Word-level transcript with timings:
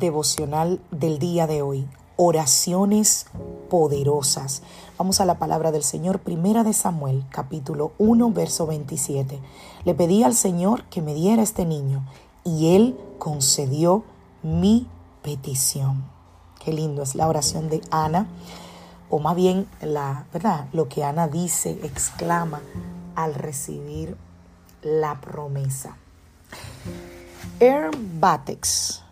Devocional 0.00 0.80
del 0.90 1.20
día 1.20 1.46
de 1.46 1.62
hoy. 1.62 1.86
Oraciones 2.16 3.26
poderosas. 3.68 4.62
Vamos 4.98 5.20
a 5.20 5.24
la 5.24 5.38
palabra 5.38 5.70
del 5.70 5.84
Señor, 5.84 6.18
primera 6.18 6.64
de 6.64 6.72
Samuel, 6.72 7.24
capítulo 7.30 7.92
1, 7.98 8.32
verso 8.32 8.66
27. 8.66 9.38
Le 9.84 9.94
pedí 9.94 10.24
al 10.24 10.34
Señor 10.34 10.84
que 10.84 11.02
me 11.02 11.14
diera 11.14 11.42
este 11.42 11.64
niño 11.64 12.04
y 12.44 12.74
él 12.74 12.98
concedió 13.18 14.02
mi 14.42 14.88
petición. 15.22 16.04
Qué 16.64 16.72
lindo 16.72 17.02
es 17.02 17.14
la 17.14 17.28
oración 17.28 17.68
de 17.68 17.80
Ana, 17.90 18.26
o 19.08 19.18
más 19.18 19.36
bien 19.36 19.66
la, 19.80 20.26
¿verdad? 20.32 20.66
Lo 20.72 20.88
que 20.88 21.04
Ana 21.04 21.28
dice, 21.28 21.78
exclama 21.82 22.60
al 23.14 23.34
recibir 23.34 24.16
la 24.82 25.20
promesa. 25.20 25.96
Batex 28.18 29.02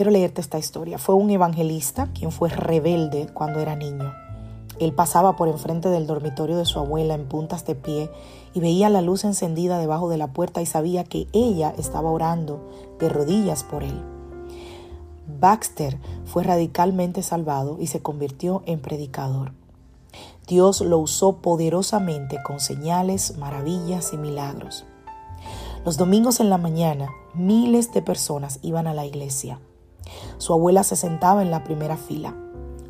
Quiero 0.00 0.12
leerte 0.12 0.40
esta 0.40 0.58
historia. 0.58 0.96
Fue 0.96 1.14
un 1.14 1.28
evangelista 1.28 2.08
quien 2.14 2.32
fue 2.32 2.48
rebelde 2.48 3.28
cuando 3.34 3.60
era 3.60 3.76
niño. 3.76 4.14
Él 4.78 4.94
pasaba 4.94 5.36
por 5.36 5.48
enfrente 5.48 5.90
del 5.90 6.06
dormitorio 6.06 6.56
de 6.56 6.64
su 6.64 6.78
abuela 6.78 7.12
en 7.12 7.28
puntas 7.28 7.66
de 7.66 7.74
pie 7.74 8.10
y 8.54 8.60
veía 8.60 8.88
la 8.88 9.02
luz 9.02 9.24
encendida 9.24 9.78
debajo 9.78 10.08
de 10.08 10.16
la 10.16 10.28
puerta 10.28 10.62
y 10.62 10.64
sabía 10.64 11.04
que 11.04 11.26
ella 11.34 11.74
estaba 11.76 12.10
orando 12.10 12.66
de 12.98 13.10
rodillas 13.10 13.62
por 13.62 13.82
él. 13.82 14.00
Baxter 15.38 15.98
fue 16.24 16.44
radicalmente 16.44 17.22
salvado 17.22 17.76
y 17.78 17.88
se 17.88 18.00
convirtió 18.00 18.62
en 18.64 18.80
predicador. 18.80 19.52
Dios 20.46 20.80
lo 20.80 20.96
usó 20.96 21.42
poderosamente 21.42 22.38
con 22.42 22.58
señales, 22.58 23.36
maravillas 23.36 24.14
y 24.14 24.16
milagros. 24.16 24.86
Los 25.84 25.98
domingos 25.98 26.40
en 26.40 26.48
la 26.48 26.56
mañana, 26.56 27.10
miles 27.34 27.92
de 27.92 28.00
personas 28.00 28.60
iban 28.62 28.86
a 28.86 28.94
la 28.94 29.04
iglesia. 29.04 29.60
Su 30.38 30.52
abuela 30.52 30.84
se 30.84 30.96
sentaba 30.96 31.42
en 31.42 31.50
la 31.50 31.64
primera 31.64 31.96
fila, 31.96 32.34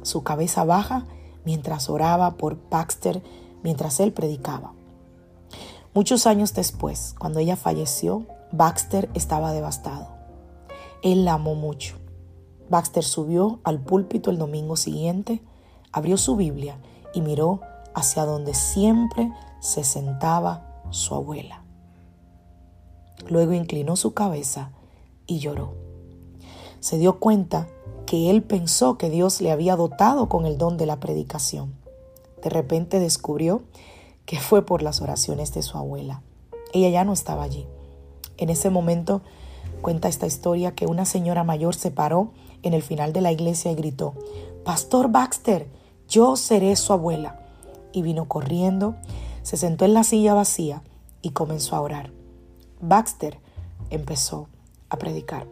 su 0.02 0.22
cabeza 0.22 0.64
baja 0.64 1.06
mientras 1.44 1.90
oraba 1.90 2.36
por 2.36 2.58
Baxter 2.70 3.22
mientras 3.62 4.00
él 4.00 4.12
predicaba. 4.12 4.72
Muchos 5.94 6.26
años 6.26 6.54
después, 6.54 7.14
cuando 7.18 7.40
ella 7.40 7.56
falleció, 7.56 8.26
Baxter 8.52 9.10
estaba 9.14 9.52
devastado. 9.52 10.08
Él 11.02 11.24
la 11.24 11.34
amó 11.34 11.54
mucho. 11.54 11.96
Baxter 12.68 13.02
subió 13.02 13.58
al 13.64 13.80
púlpito 13.80 14.30
el 14.30 14.38
domingo 14.38 14.76
siguiente, 14.76 15.42
abrió 15.92 16.16
su 16.16 16.36
Biblia 16.36 16.78
y 17.12 17.20
miró 17.20 17.60
hacia 17.94 18.24
donde 18.24 18.54
siempre 18.54 19.32
se 19.60 19.82
sentaba 19.82 20.84
su 20.90 21.14
abuela. 21.14 21.64
Luego 23.28 23.52
inclinó 23.52 23.96
su 23.96 24.14
cabeza 24.14 24.70
y 25.26 25.40
lloró 25.40 25.74
se 26.80 26.98
dio 26.98 27.18
cuenta 27.18 27.68
que 28.06 28.30
él 28.30 28.42
pensó 28.42 28.98
que 28.98 29.10
Dios 29.10 29.40
le 29.40 29.52
había 29.52 29.76
dotado 29.76 30.28
con 30.28 30.46
el 30.46 30.58
don 30.58 30.76
de 30.76 30.86
la 30.86 30.98
predicación. 30.98 31.74
De 32.42 32.50
repente 32.50 32.98
descubrió 32.98 33.62
que 34.26 34.40
fue 34.40 34.64
por 34.64 34.82
las 34.82 35.00
oraciones 35.00 35.54
de 35.54 35.62
su 35.62 35.78
abuela. 35.78 36.22
Ella 36.72 36.88
ya 36.88 37.04
no 37.04 37.12
estaba 37.12 37.42
allí. 37.42 37.66
En 38.36 38.48
ese 38.48 38.70
momento 38.70 39.22
cuenta 39.82 40.08
esta 40.08 40.26
historia 40.26 40.74
que 40.74 40.86
una 40.86 41.04
señora 41.04 41.44
mayor 41.44 41.74
se 41.74 41.90
paró 41.90 42.32
en 42.62 42.74
el 42.74 42.82
final 42.82 43.12
de 43.12 43.20
la 43.20 43.32
iglesia 43.32 43.70
y 43.70 43.74
gritó, 43.74 44.14
Pastor 44.64 45.10
Baxter, 45.10 45.68
yo 46.08 46.36
seré 46.36 46.74
su 46.76 46.92
abuela. 46.92 47.40
Y 47.92 48.02
vino 48.02 48.28
corriendo, 48.28 48.94
se 49.42 49.56
sentó 49.56 49.84
en 49.84 49.94
la 49.94 50.04
silla 50.04 50.34
vacía 50.34 50.82
y 51.22 51.30
comenzó 51.30 51.76
a 51.76 51.80
orar. 51.80 52.12
Baxter 52.80 53.38
empezó 53.90 54.48
a 54.88 54.96
predicar. 54.96 55.46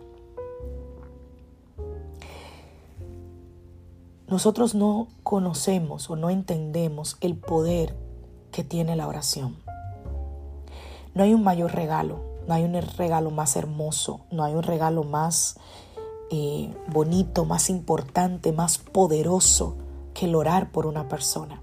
Nosotros 4.29 4.75
no 4.75 5.09
conocemos 5.23 6.11
o 6.11 6.17
no 6.17 6.29
entendemos 6.31 7.17
el 7.21 7.37
poder 7.37 7.97
que 8.53 8.63
tiene 8.63 8.95
la 8.95 9.09
oración. 9.09 9.57
No 11.15 11.23
hay 11.23 11.33
un 11.33 11.43
mayor 11.43 11.75
regalo, 11.75 12.21
no 12.47 12.55
hay 12.55 12.65
un 12.65 12.75
regalo 12.75 13.31
más 13.31 13.57
hermoso, 13.57 14.21
no 14.31 14.45
hay 14.45 14.55
un 14.55 14.63
regalo 14.63 15.03
más 15.03 15.59
eh, 16.31 16.75
bonito, 16.89 17.47
más 17.47 17.71
importante, 17.71 18.53
más 18.53 18.79
poderoso 18.79 19.77
que 20.13 20.27
el 20.27 20.35
orar 20.35 20.71
por 20.73 20.87
una 20.87 21.09
persona. 21.09 21.63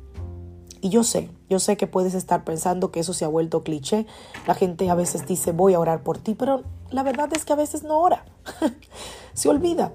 Y 0.81 0.89
yo 0.89 1.03
sé, 1.03 1.29
yo 1.49 1.59
sé 1.59 1.77
que 1.77 1.87
puedes 1.87 2.13
estar 2.13 2.43
pensando 2.43 2.91
que 2.91 2.99
eso 2.99 3.13
se 3.13 3.25
ha 3.25 3.27
vuelto 3.27 3.63
cliché. 3.63 4.05
La 4.47 4.55
gente 4.55 4.89
a 4.89 4.95
veces 4.95 5.25
dice 5.25 5.51
voy 5.51 5.73
a 5.73 5.79
orar 5.79 6.03
por 6.03 6.17
ti, 6.17 6.35
pero 6.35 6.63
la 6.89 7.03
verdad 7.03 7.29
es 7.33 7.45
que 7.45 7.53
a 7.53 7.55
veces 7.55 7.83
no 7.83 7.99
ora. 7.99 8.25
se 9.33 9.49
olvida. 9.49 9.93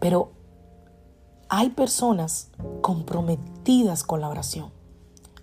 Pero 0.00 0.35
hay 1.48 1.70
personas 1.70 2.50
comprometidas 2.80 4.02
con 4.02 4.20
la 4.20 4.28
oración. 4.28 4.70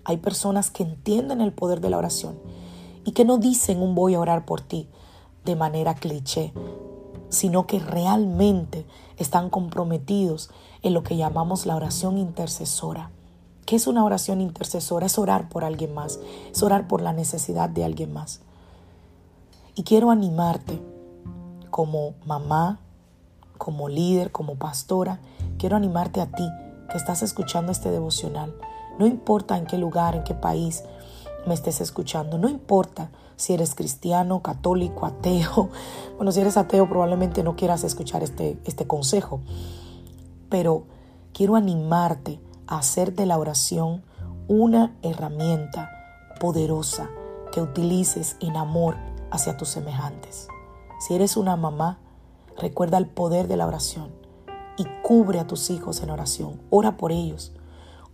Hay 0.04 0.18
personas 0.18 0.70
que 0.70 0.84
entienden 0.84 1.40
el 1.40 1.54
poder 1.54 1.80
de 1.80 1.90
la 1.90 1.98
oración 1.98 2.38
y 3.06 3.12
que 3.12 3.26
no 3.26 3.38
dicen 3.38 3.82
un 3.82 3.96
voy 3.96 4.16
a 4.16 4.20
orar 4.20 4.46
por 4.46 4.62
ti 4.62 4.90
de 5.46 5.56
manera 5.56 5.96
cliché, 5.96 6.54
sino 7.30 7.68
que 7.68 7.80
realmente 7.80 8.86
están 9.18 9.50
comprometidos 9.50 10.50
en 10.82 10.94
lo 10.94 11.04
que 11.04 11.16
llamamos 11.16 11.66
la 11.66 11.76
oración 11.76 12.18
intercesora. 12.18 13.12
¿Qué 13.66 13.78
es 13.78 13.88
una 13.88 14.04
oración 14.04 14.42
intercesora? 14.42 15.06
Es 15.06 15.18
orar 15.18 15.48
por 15.48 15.64
alguien 15.64 15.94
más, 15.94 16.20
es 16.52 16.62
orar 16.64 16.88
por 16.88 17.02
la 17.02 17.14
necesidad 17.14 17.70
de 17.70 17.86
alguien 17.86 18.12
más. 18.12 18.42
Y 19.76 19.84
quiero 19.84 20.12
animarte 20.12 20.82
como 21.72 22.14
mamá, 22.26 22.80
como 23.58 23.90
líder, 23.90 24.32
como 24.32 24.56
pastora, 24.56 25.20
quiero 25.58 25.76
animarte 25.76 26.22
a 26.22 26.28
ti 26.28 26.48
que 26.90 26.98
estás 26.98 27.24
escuchando 27.24 27.72
este 27.72 27.92
devocional. 27.92 28.56
No 29.00 29.08
importa 29.08 29.58
en 29.58 29.66
qué 29.66 29.78
lugar, 29.78 30.16
en 30.16 30.24
qué 30.24 30.34
país 30.34 30.84
me 31.46 31.54
estés 31.54 31.82
escuchando, 31.82 32.38
no 32.38 32.48
importa 32.48 33.10
si 33.36 33.54
eres 33.54 33.76
cristiano, 33.76 34.42
católico, 34.42 35.06
ateo. 35.06 35.70
Bueno, 36.16 36.32
si 36.32 36.40
eres 36.40 36.58
ateo 36.58 36.88
probablemente 36.88 37.44
no 37.44 37.56
quieras 37.56 37.84
escuchar 37.84 38.24
este, 38.24 38.58
este 38.66 38.88
consejo, 38.88 39.42
pero 40.48 40.86
quiero 41.34 41.56
animarte 41.56 42.40
a 42.68 42.78
hacer 42.78 43.14
de 43.14 43.26
la 43.26 43.38
oración 43.38 44.04
una 44.48 44.96
herramienta 45.02 45.90
poderosa 46.40 47.10
que 47.52 47.62
utilices 47.62 48.38
en 48.40 48.56
amor 48.56 48.96
hacia 49.32 49.58
tus 49.58 49.70
semejantes. 49.70 50.48
Si 51.00 51.16
eres 51.16 51.36
una 51.36 51.56
mamá, 51.56 52.00
recuerda 52.58 52.98
el 52.98 53.08
poder 53.08 53.48
de 53.48 53.58
la 53.58 53.68
oración 53.68 54.10
y 54.78 54.86
cubre 55.02 55.40
a 55.40 55.48
tus 55.48 55.70
hijos 55.70 56.02
en 56.02 56.10
oración. 56.10 56.62
Ora 56.70 56.98
por 56.98 57.12
ellos. 57.12 57.54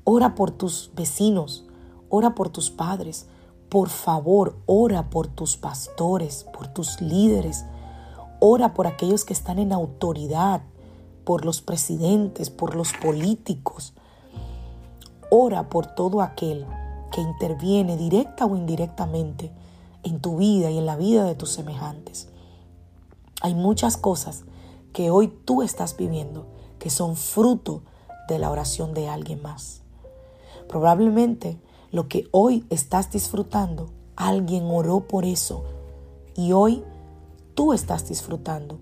Ora 0.03 0.35
por 0.35 0.51
tus 0.51 0.91
vecinos. 0.95 1.65
Ora 2.09 2.35
por 2.35 2.49
tus 2.49 2.69
padres. 2.69 3.27
Por 3.69 3.89
favor, 3.89 4.57
ora 4.65 5.09
por 5.09 5.27
tus 5.27 5.57
pastores, 5.57 6.45
por 6.53 6.67
tus 6.67 7.01
líderes. 7.01 7.65
Ora 8.39 8.73
por 8.73 8.87
aquellos 8.87 9.25
que 9.25 9.33
están 9.33 9.59
en 9.59 9.73
autoridad, 9.73 10.61
por 11.23 11.45
los 11.45 11.61
presidentes, 11.61 12.49
por 12.49 12.75
los 12.75 12.93
políticos. 12.93 13.93
Ora 15.29 15.69
por 15.69 15.85
todo 15.85 16.21
aquel 16.21 16.65
que 17.11 17.21
interviene 17.21 17.97
directa 17.97 18.45
o 18.45 18.55
indirectamente 18.55 19.51
en 20.03 20.19
tu 20.19 20.37
vida 20.37 20.71
y 20.71 20.77
en 20.77 20.85
la 20.85 20.95
vida 20.95 21.25
de 21.25 21.35
tus 21.35 21.51
semejantes. 21.51 22.29
Hay 23.41 23.55
muchas 23.55 23.95
cosas 23.97 24.43
que 24.93 25.11
hoy 25.11 25.27
tú 25.45 25.61
estás 25.61 25.95
viviendo, 25.95 26.45
que 26.77 26.89
son 26.89 27.15
fruto 27.15 27.83
de 28.27 28.39
la 28.39 28.51
oración 28.51 28.93
de 28.93 29.07
alguien 29.07 29.41
más. 29.41 29.81
Probablemente 30.67 31.57
lo 31.91 32.07
que 32.07 32.27
hoy 32.31 32.65
estás 32.69 33.11
disfrutando, 33.11 33.89
alguien 34.15 34.65
oró 34.65 35.01
por 35.07 35.25
eso 35.25 35.63
y 36.35 36.51
hoy 36.51 36.83
tú 37.55 37.73
estás 37.73 38.07
disfrutando 38.07 38.79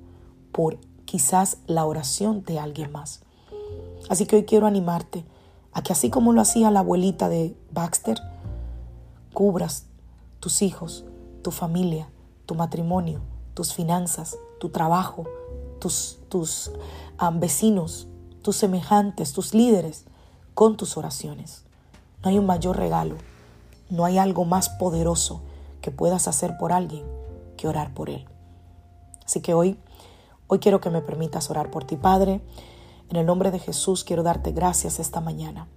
por 0.51 0.77
quizás 1.06 1.60
la 1.68 1.86
oración 1.86 2.44
de 2.44 2.60
alguien 2.60 2.92
más. 2.92 3.21
Así 4.10 4.25
que 4.25 4.38
hoy 4.38 4.44
quiero 4.44 4.65
animarte 4.65 5.24
a 5.71 5.83
que 5.83 5.94
así 5.94 6.10
como 6.10 6.33
lo 6.33 6.42
hacía 6.42 6.71
la 6.71 6.80
abuelita 6.80 7.30
de 7.30 7.56
Baxter, 7.71 8.19
cubras 9.33 9.86
tus 10.39 10.62
hijos, 10.62 11.06
tu 11.44 11.51
familia, 11.51 12.10
tu 12.45 12.56
matrimonio, 12.56 13.21
tus 13.53 13.74
finanzas, 13.74 14.38
tu 14.59 14.69
trabajo, 14.69 15.25
tus, 15.80 16.19
tus 16.30 16.71
vecinos, 17.33 18.07
tus 18.42 18.56
semejantes, 18.56 19.33
tus 19.33 19.54
líderes, 19.54 20.06
con 20.54 20.77
tus 20.77 20.98
oraciones. 20.98 21.63
No 22.24 22.30
hay 22.30 22.39
un 22.39 22.45
mayor 22.45 22.77
regalo, 22.77 23.15
no 23.89 24.06
hay 24.06 24.18
algo 24.18 24.45
más 24.45 24.69
poderoso 24.69 25.42
que 25.81 25.92
puedas 25.92 26.27
hacer 26.27 26.57
por 26.57 26.74
alguien 26.74 27.06
que 27.57 27.68
orar 27.68 27.94
por 27.94 28.09
él. 28.09 28.25
Así 29.25 29.42
que 29.42 29.54
hoy, 29.54 29.77
hoy 30.48 30.60
quiero 30.60 30.81
que 30.81 30.89
me 30.89 31.01
permitas 31.01 31.50
orar 31.50 31.69
por 31.69 31.83
ti, 31.83 31.95
Padre. 31.95 32.42
En 33.10 33.18
el 33.18 33.25
nombre 33.25 33.51
de 33.51 33.60
Jesús 33.60 34.03
quiero 34.03 34.24
darte 34.24 34.51
gracias 34.51 35.00
esta 35.00 35.21
mañana. 35.21 35.68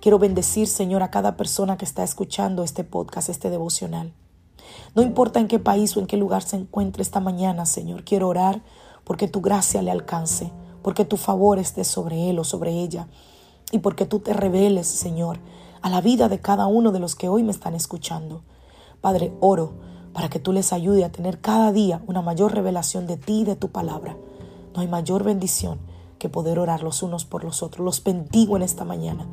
Quiero 0.00 0.18
bendecir, 0.18 0.66
Señor, 0.66 1.02
a 1.02 1.10
cada 1.10 1.36
persona 1.36 1.76
que 1.76 1.84
está 1.84 2.02
escuchando 2.02 2.64
este 2.64 2.84
podcast, 2.84 3.28
este 3.28 3.50
devocional. 3.50 4.12
No 4.94 5.02
importa 5.02 5.40
en 5.40 5.48
qué 5.48 5.58
país 5.58 5.96
o 5.96 6.00
en 6.00 6.06
qué 6.06 6.16
lugar 6.16 6.42
se 6.42 6.56
encuentre 6.56 7.02
esta 7.02 7.20
mañana, 7.20 7.66
Señor, 7.66 8.04
quiero 8.04 8.28
orar 8.28 8.62
porque 9.04 9.28
tu 9.28 9.40
gracia 9.40 9.82
le 9.82 9.90
alcance, 9.90 10.52
porque 10.82 11.04
tu 11.04 11.16
favor 11.16 11.58
esté 11.58 11.84
sobre 11.84 12.30
él 12.30 12.38
o 12.38 12.44
sobre 12.44 12.72
ella 12.72 13.08
y 13.72 13.78
porque 13.78 14.06
tú 14.06 14.20
te 14.20 14.32
reveles, 14.32 14.86
Señor, 14.86 15.38
a 15.82 15.90
la 15.90 16.00
vida 16.00 16.28
de 16.28 16.40
cada 16.40 16.66
uno 16.66 16.92
de 16.92 17.00
los 17.00 17.14
que 17.14 17.28
hoy 17.28 17.42
me 17.42 17.52
están 17.52 17.74
escuchando. 17.74 18.42
Padre, 19.00 19.32
oro 19.40 19.72
para 20.12 20.28
que 20.28 20.40
tú 20.40 20.52
les 20.52 20.72
ayude 20.72 21.04
a 21.04 21.12
tener 21.12 21.40
cada 21.40 21.72
día 21.72 22.02
una 22.06 22.22
mayor 22.22 22.52
revelación 22.54 23.06
de 23.06 23.16
ti 23.16 23.40
y 23.40 23.44
de 23.44 23.56
tu 23.56 23.68
palabra. 23.70 24.16
No 24.74 24.80
hay 24.80 24.88
mayor 24.88 25.24
bendición 25.24 25.78
que 26.18 26.28
poder 26.28 26.58
orar 26.58 26.82
los 26.82 27.02
unos 27.02 27.24
por 27.24 27.44
los 27.44 27.62
otros. 27.62 27.84
Los 27.84 28.02
bendigo 28.02 28.56
en 28.56 28.62
esta 28.62 28.84
mañana, 28.84 29.26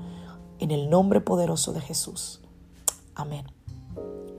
en 0.60 0.72
el 0.72 0.90
nombre 0.90 1.22
poderoso 1.22 1.74
de 1.74 1.82
Jesús. 1.82 2.42
Amén. 3.16 3.57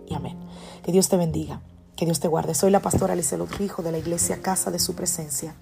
Y 0.09 0.15
amén. 0.15 0.37
Que 0.85 0.93
Dios 0.93 1.09
te 1.09 1.17
bendiga, 1.17 1.61
que 1.97 2.05
Dios 2.05 2.21
te 2.21 2.29
guarde. 2.29 2.55
Soy 2.55 2.71
la 2.71 2.81
pastora 2.81 3.13
Alice 3.13 3.37
Rijo 3.37 3.83
de 3.83 3.93
la 3.93 3.99
iglesia 3.99 4.41
Casa 4.41 4.71
de 4.71 4.79
Su 4.79 4.95
Presencia 4.95 5.55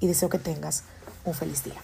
y 0.00 0.06
deseo 0.06 0.28
que 0.28 0.38
tengas 0.38 0.84
un 1.24 1.34
feliz 1.34 1.64
día. 1.64 1.80